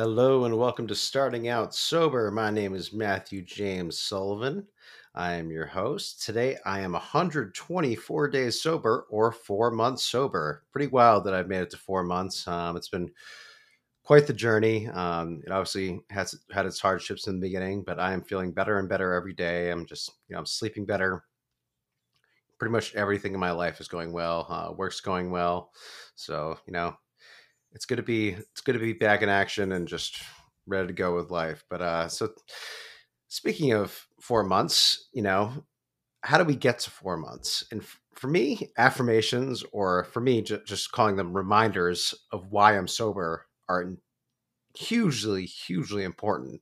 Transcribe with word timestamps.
Hello 0.00 0.46
and 0.46 0.56
welcome 0.56 0.86
to 0.86 0.94
Starting 0.94 1.48
Out 1.48 1.74
Sober. 1.74 2.30
My 2.30 2.48
name 2.48 2.74
is 2.74 2.90
Matthew 2.90 3.42
James 3.42 3.98
Sullivan. 3.98 4.66
I 5.14 5.34
am 5.34 5.50
your 5.50 5.66
host. 5.66 6.22
Today 6.22 6.56
I 6.64 6.80
am 6.80 6.92
124 6.92 8.28
days 8.28 8.62
sober 8.62 9.06
or 9.10 9.30
four 9.30 9.70
months 9.70 10.04
sober. 10.04 10.64
Pretty 10.72 10.86
wild 10.86 11.24
that 11.24 11.34
I've 11.34 11.48
made 11.48 11.60
it 11.60 11.70
to 11.72 11.76
four 11.76 12.02
months. 12.02 12.48
Um, 12.48 12.78
it's 12.78 12.88
been 12.88 13.10
quite 14.02 14.26
the 14.26 14.32
journey. 14.32 14.88
Um, 14.88 15.42
it 15.44 15.52
obviously 15.52 16.00
has 16.08 16.34
had 16.50 16.64
its 16.64 16.80
hardships 16.80 17.26
in 17.26 17.34
the 17.34 17.46
beginning, 17.46 17.82
but 17.82 18.00
I 18.00 18.14
am 18.14 18.22
feeling 18.22 18.52
better 18.52 18.78
and 18.78 18.88
better 18.88 19.12
every 19.12 19.34
day. 19.34 19.68
I'm 19.68 19.84
just, 19.84 20.12
you 20.28 20.32
know, 20.32 20.38
I'm 20.38 20.46
sleeping 20.46 20.86
better. 20.86 21.24
Pretty 22.58 22.72
much 22.72 22.94
everything 22.94 23.34
in 23.34 23.40
my 23.40 23.50
life 23.50 23.82
is 23.82 23.88
going 23.88 24.12
well. 24.12 24.46
Uh, 24.48 24.72
work's 24.72 25.02
going 25.02 25.30
well. 25.30 25.72
So, 26.14 26.58
you 26.66 26.72
know, 26.72 26.96
it's 27.72 27.86
good 27.86 27.96
to 27.96 28.02
be 28.02 28.30
it's 28.30 28.62
to 28.62 28.78
be 28.78 28.92
back 28.92 29.22
in 29.22 29.28
action 29.28 29.72
and 29.72 29.88
just 29.88 30.22
ready 30.66 30.88
to 30.88 30.92
go 30.92 31.14
with 31.14 31.30
life. 31.30 31.64
But 31.68 31.82
uh, 31.82 32.08
so 32.08 32.30
speaking 33.28 33.72
of 33.72 34.06
four 34.20 34.44
months, 34.44 35.08
you 35.12 35.22
know, 35.22 35.64
how 36.22 36.38
do 36.38 36.44
we 36.44 36.56
get 36.56 36.80
to 36.80 36.90
four 36.90 37.16
months? 37.16 37.64
And 37.70 37.82
f- 37.82 38.00
for 38.14 38.28
me, 38.28 38.70
affirmations, 38.76 39.64
or 39.72 40.04
for 40.04 40.20
me, 40.20 40.42
j- 40.42 40.60
just 40.66 40.92
calling 40.92 41.16
them 41.16 41.36
reminders 41.36 42.14
of 42.32 42.48
why 42.50 42.76
I'm 42.76 42.88
sober, 42.88 43.46
are 43.68 43.94
hugely, 44.76 45.46
hugely 45.46 46.04
important. 46.04 46.60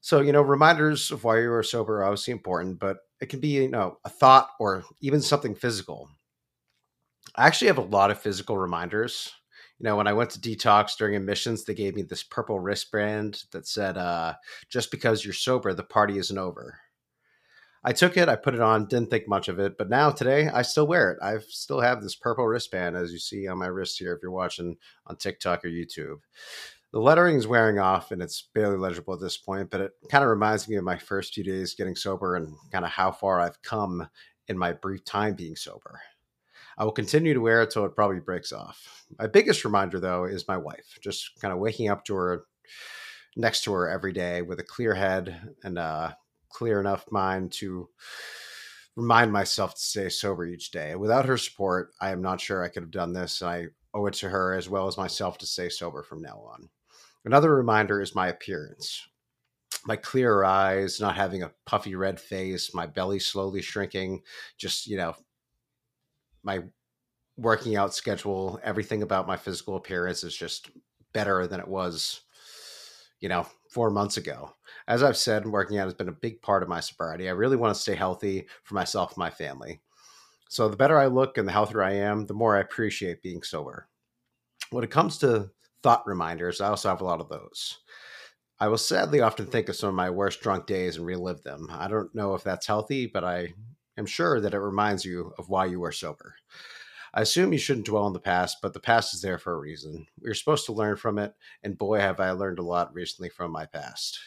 So, 0.00 0.20
you 0.20 0.32
know, 0.32 0.42
reminders 0.42 1.10
of 1.12 1.22
why 1.22 1.40
you 1.40 1.52
are 1.52 1.62
sober 1.62 1.98
are 1.98 2.04
obviously 2.04 2.32
important, 2.32 2.80
but 2.80 2.98
it 3.20 3.28
can 3.28 3.38
be, 3.38 3.48
you 3.48 3.68
know, 3.68 3.98
a 4.04 4.08
thought 4.08 4.48
or 4.58 4.84
even 5.00 5.20
something 5.20 5.54
physical. 5.54 6.08
I 7.36 7.46
actually 7.46 7.68
have 7.68 7.78
a 7.78 7.82
lot 7.82 8.10
of 8.10 8.18
physical 8.18 8.58
reminders 8.58 9.32
you 9.82 9.88
know, 9.88 9.96
when 9.96 10.06
I 10.06 10.12
went 10.12 10.30
to 10.30 10.40
detox 10.40 10.96
during 10.96 11.16
admissions, 11.16 11.64
they 11.64 11.74
gave 11.74 11.96
me 11.96 12.02
this 12.02 12.22
purple 12.22 12.60
wristband 12.60 13.42
that 13.50 13.66
said, 13.66 13.98
uh, 13.98 14.34
just 14.68 14.92
because 14.92 15.24
you're 15.24 15.34
sober, 15.34 15.74
the 15.74 15.82
party 15.82 16.18
isn't 16.18 16.38
over. 16.38 16.78
I 17.82 17.92
took 17.92 18.16
it, 18.16 18.28
I 18.28 18.36
put 18.36 18.54
it 18.54 18.60
on, 18.60 18.86
didn't 18.86 19.10
think 19.10 19.26
much 19.26 19.48
of 19.48 19.58
it, 19.58 19.76
but 19.76 19.90
now 19.90 20.10
today 20.10 20.48
I 20.48 20.62
still 20.62 20.86
wear 20.86 21.10
it. 21.10 21.18
I 21.20 21.38
still 21.48 21.80
have 21.80 22.00
this 22.00 22.14
purple 22.14 22.46
wristband, 22.46 22.96
as 22.96 23.12
you 23.12 23.18
see 23.18 23.48
on 23.48 23.58
my 23.58 23.66
wrist 23.66 23.98
here, 23.98 24.14
if 24.14 24.20
you're 24.22 24.30
watching 24.30 24.76
on 25.08 25.16
TikTok 25.16 25.64
or 25.64 25.68
YouTube. 25.68 26.18
The 26.92 27.00
lettering 27.00 27.34
is 27.34 27.48
wearing 27.48 27.80
off 27.80 28.12
and 28.12 28.22
it's 28.22 28.50
barely 28.54 28.76
legible 28.76 29.14
at 29.14 29.20
this 29.20 29.36
point, 29.36 29.68
but 29.68 29.80
it 29.80 29.92
kind 30.10 30.22
of 30.22 30.30
reminds 30.30 30.68
me 30.68 30.76
of 30.76 30.84
my 30.84 30.96
first 30.96 31.34
few 31.34 31.42
days 31.42 31.74
getting 31.74 31.96
sober 31.96 32.36
and 32.36 32.54
kind 32.70 32.84
of 32.84 32.92
how 32.92 33.10
far 33.10 33.40
I've 33.40 33.60
come 33.62 34.06
in 34.46 34.56
my 34.56 34.74
brief 34.74 35.04
time 35.04 35.34
being 35.34 35.56
sober. 35.56 36.00
I 36.78 36.84
will 36.84 36.92
continue 36.92 37.34
to 37.34 37.40
wear 37.40 37.62
it 37.62 37.70
till 37.70 37.84
it 37.84 37.94
probably 37.94 38.20
breaks 38.20 38.52
off. 38.52 39.04
My 39.18 39.26
biggest 39.26 39.64
reminder, 39.64 40.00
though, 40.00 40.24
is 40.24 40.48
my 40.48 40.56
wife. 40.56 40.98
Just 41.02 41.32
kind 41.40 41.52
of 41.52 41.60
waking 41.60 41.88
up 41.88 42.04
to 42.06 42.14
her, 42.14 42.44
next 43.36 43.64
to 43.64 43.72
her 43.72 43.88
every 43.88 44.12
day 44.12 44.42
with 44.42 44.60
a 44.60 44.64
clear 44.64 44.94
head 44.94 45.54
and 45.64 45.78
a 45.78 46.16
clear 46.48 46.80
enough 46.80 47.06
mind 47.10 47.52
to 47.52 47.88
remind 48.96 49.32
myself 49.32 49.74
to 49.74 49.80
stay 49.80 50.08
sober 50.08 50.44
each 50.44 50.70
day. 50.70 50.94
Without 50.94 51.26
her 51.26 51.38
support, 51.38 51.92
I 52.00 52.10
am 52.10 52.22
not 52.22 52.40
sure 52.40 52.62
I 52.62 52.68
could 52.68 52.82
have 52.82 52.90
done 52.90 53.12
this. 53.12 53.40
And 53.40 53.50
I 53.50 53.66
owe 53.94 54.06
it 54.06 54.14
to 54.14 54.28
her 54.28 54.54
as 54.54 54.68
well 54.68 54.86
as 54.86 54.96
myself 54.98 55.38
to 55.38 55.46
stay 55.46 55.68
sober 55.68 56.02
from 56.02 56.22
now 56.22 56.44
on. 56.52 56.68
Another 57.24 57.54
reminder 57.54 58.00
is 58.00 58.14
my 58.14 58.28
appearance. 58.28 59.06
My 59.86 59.96
clear 59.96 60.44
eyes, 60.44 61.00
not 61.00 61.16
having 61.16 61.42
a 61.42 61.52
puffy 61.66 61.94
red 61.94 62.20
face, 62.20 62.74
my 62.74 62.86
belly 62.86 63.18
slowly 63.18 63.62
shrinking, 63.62 64.22
just, 64.58 64.86
you 64.86 64.96
know, 64.96 65.14
my 66.42 66.60
working 67.36 67.76
out 67.76 67.94
schedule, 67.94 68.60
everything 68.62 69.02
about 69.02 69.26
my 69.26 69.36
physical 69.36 69.76
appearance 69.76 70.24
is 70.24 70.36
just 70.36 70.70
better 71.12 71.46
than 71.46 71.60
it 71.60 71.68
was, 71.68 72.22
you 73.20 73.28
know, 73.28 73.46
four 73.70 73.90
months 73.90 74.16
ago. 74.16 74.54
As 74.86 75.02
I've 75.02 75.16
said, 75.16 75.46
working 75.46 75.78
out 75.78 75.84
has 75.84 75.94
been 75.94 76.08
a 76.08 76.12
big 76.12 76.42
part 76.42 76.62
of 76.62 76.68
my 76.68 76.80
sobriety. 76.80 77.28
I 77.28 77.32
really 77.32 77.56
want 77.56 77.74
to 77.74 77.80
stay 77.80 77.94
healthy 77.94 78.46
for 78.64 78.74
myself 78.74 79.12
and 79.12 79.18
my 79.18 79.30
family. 79.30 79.80
So 80.48 80.68
the 80.68 80.76
better 80.76 80.98
I 80.98 81.06
look 81.06 81.38
and 81.38 81.48
the 81.48 81.52
healthier 81.52 81.82
I 81.82 81.94
am, 81.94 82.26
the 82.26 82.34
more 82.34 82.56
I 82.56 82.60
appreciate 82.60 83.22
being 83.22 83.42
sober. 83.42 83.88
When 84.70 84.84
it 84.84 84.90
comes 84.90 85.18
to 85.18 85.50
thought 85.82 86.06
reminders, 86.06 86.60
I 86.60 86.68
also 86.68 86.90
have 86.90 87.00
a 87.00 87.04
lot 87.04 87.20
of 87.20 87.28
those. 87.28 87.78
I 88.60 88.68
will 88.68 88.78
sadly 88.78 89.20
often 89.20 89.46
think 89.46 89.68
of 89.68 89.76
some 89.76 89.88
of 89.88 89.94
my 89.94 90.10
worst 90.10 90.40
drunk 90.40 90.66
days 90.66 90.96
and 90.96 91.06
relive 91.06 91.42
them. 91.42 91.68
I 91.70 91.88
don't 91.88 92.14
know 92.14 92.34
if 92.34 92.44
that's 92.44 92.66
healthy, 92.66 93.06
but 93.06 93.24
I 93.24 93.54
am 93.98 94.06
sure 94.06 94.40
that 94.40 94.54
it 94.54 94.58
reminds 94.58 95.04
you 95.04 95.32
of 95.38 95.48
why 95.48 95.66
you 95.66 95.82
are 95.84 95.92
sober. 95.92 96.34
I 97.14 97.20
assume 97.20 97.52
you 97.52 97.58
shouldn't 97.58 97.86
dwell 97.86 98.04
on 98.04 98.14
the 98.14 98.20
past, 98.20 98.58
but 98.62 98.72
the 98.72 98.80
past 98.80 99.12
is 99.12 99.20
there 99.20 99.38
for 99.38 99.52
a 99.52 99.58
reason. 99.58 100.06
We're 100.18 100.32
supposed 100.32 100.64
to 100.66 100.72
learn 100.72 100.96
from 100.96 101.18
it, 101.18 101.34
and 101.62 101.76
boy, 101.76 101.98
have 102.00 102.20
I 102.20 102.30
learned 102.30 102.58
a 102.58 102.64
lot 102.64 102.94
recently 102.94 103.28
from 103.28 103.50
my 103.50 103.66
past. 103.66 104.18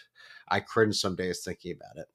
I 0.47 0.59
cringe 0.59 0.95
some 0.95 1.15
days 1.15 1.43
thinking 1.43 1.71
about 1.71 1.97
it. 1.97 2.07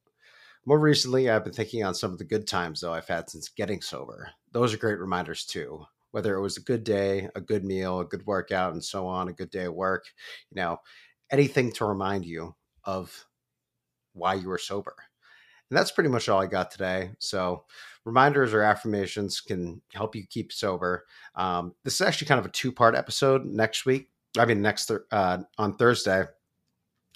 More 0.64 0.78
recently, 0.78 1.28
I've 1.28 1.42
been 1.42 1.52
thinking 1.52 1.82
on 1.82 1.94
some 1.94 2.12
of 2.12 2.18
the 2.18 2.24
good 2.24 2.46
times, 2.46 2.80
though, 2.80 2.92
I've 2.92 3.08
had 3.08 3.28
since 3.28 3.48
getting 3.48 3.80
sober. 3.80 4.30
Those 4.52 4.72
are 4.72 4.78
great 4.78 5.00
reminders, 5.00 5.44
too. 5.44 5.84
Whether 6.12 6.36
it 6.36 6.42
was 6.42 6.56
a 6.56 6.62
good 6.62 6.84
day, 6.84 7.28
a 7.34 7.40
good 7.40 7.64
meal, 7.64 8.00
a 8.00 8.04
good 8.04 8.26
workout, 8.26 8.72
and 8.72 8.84
so 8.84 9.06
on, 9.06 9.28
a 9.28 9.32
good 9.32 9.50
day 9.50 9.64
at 9.64 9.74
work, 9.74 10.04
you 10.50 10.60
know, 10.60 10.78
anything 11.32 11.72
to 11.72 11.84
remind 11.84 12.24
you 12.24 12.54
of 12.84 13.26
why 14.12 14.34
you 14.34 14.48
were 14.48 14.58
sober. 14.58 14.94
And 15.70 15.78
that's 15.78 15.92
pretty 15.92 16.10
much 16.10 16.28
all 16.28 16.40
I 16.40 16.46
got 16.46 16.70
today. 16.70 17.12
So, 17.18 17.64
reminders 18.04 18.52
or 18.52 18.62
affirmations 18.62 19.40
can 19.40 19.82
help 19.92 20.16
you 20.16 20.26
keep 20.28 20.52
sober. 20.52 21.06
Um, 21.34 21.74
this 21.84 21.94
is 21.94 22.00
actually 22.00 22.26
kind 22.26 22.40
of 22.40 22.46
a 22.46 22.50
two 22.50 22.72
part 22.72 22.94
episode 22.94 23.44
next 23.44 23.86
week. 23.86 24.10
I 24.38 24.44
mean, 24.44 24.62
next 24.62 24.86
th- 24.86 25.00
uh, 25.10 25.38
on 25.58 25.76
Thursday, 25.76 26.24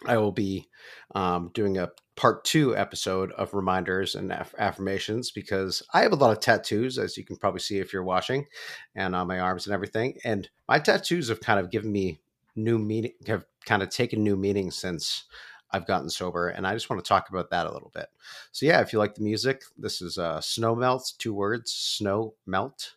I 0.06 0.16
will 0.18 0.32
be 0.32 0.68
um, 1.14 1.50
doing 1.54 1.78
a 1.78 1.90
part 2.16 2.44
two 2.44 2.76
episode 2.76 3.32
of 3.32 3.54
reminders 3.54 4.14
and 4.14 4.32
aff- 4.32 4.54
affirmations 4.58 5.30
because 5.30 5.82
I 5.92 6.02
have 6.02 6.12
a 6.12 6.16
lot 6.16 6.32
of 6.32 6.40
tattoos, 6.40 6.98
as 6.98 7.16
you 7.16 7.24
can 7.24 7.36
probably 7.36 7.60
see 7.60 7.78
if 7.78 7.92
you're 7.92 8.04
watching, 8.04 8.46
and 8.94 9.14
on 9.14 9.26
my 9.26 9.40
arms 9.40 9.66
and 9.66 9.74
everything. 9.74 10.18
And 10.24 10.48
my 10.68 10.78
tattoos 10.78 11.28
have 11.28 11.40
kind 11.40 11.58
of 11.58 11.70
given 11.70 11.90
me 11.90 12.20
new 12.56 12.78
meaning, 12.78 13.12
have 13.26 13.44
kind 13.66 13.82
of 13.82 13.90
taken 13.90 14.22
new 14.22 14.36
meaning 14.36 14.70
since 14.70 15.24
I've 15.74 15.88
gotten 15.88 16.08
sober, 16.08 16.50
and 16.50 16.68
I 16.68 16.72
just 16.72 16.88
want 16.88 17.04
to 17.04 17.08
talk 17.08 17.30
about 17.30 17.50
that 17.50 17.66
a 17.66 17.72
little 17.72 17.90
bit. 17.92 18.06
So 18.52 18.64
yeah, 18.64 18.80
if 18.80 18.92
you 18.92 19.00
like 19.00 19.16
the 19.16 19.24
music, 19.24 19.64
this 19.76 20.00
is 20.00 20.18
uh, 20.18 20.40
Snow 20.40 20.76
Melt, 20.76 21.14
two 21.18 21.34
words, 21.34 21.72
Snow 21.72 22.34
Melt. 22.46 22.94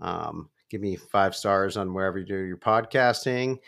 Um, 0.00 0.48
give 0.70 0.80
me 0.80 0.96
five 0.96 1.36
stars 1.36 1.76
on 1.76 1.92
wherever 1.92 2.18
you 2.18 2.24
do 2.24 2.38
your 2.38 2.56
podcasting. 2.56 3.58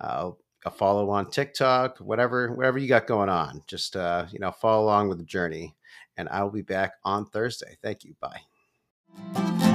Uh, 0.00 0.30
a 0.64 0.70
follow 0.70 1.10
on 1.10 1.30
TikTok, 1.30 1.98
whatever, 1.98 2.52
whatever 2.52 2.78
you 2.78 2.86
got 2.86 3.08
going 3.08 3.28
on. 3.28 3.62
Just 3.66 3.96
uh, 3.96 4.26
you 4.30 4.38
know, 4.38 4.52
follow 4.52 4.84
along 4.84 5.08
with 5.08 5.18
the 5.18 5.24
journey, 5.24 5.74
and 6.16 6.28
I 6.28 6.44
will 6.44 6.52
be 6.52 6.62
back 6.62 6.92
on 7.04 7.26
Thursday. 7.26 7.76
Thank 7.82 8.04
you. 8.04 8.14
Bye. 8.20 9.65